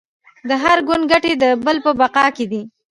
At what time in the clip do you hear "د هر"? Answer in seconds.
0.49-0.77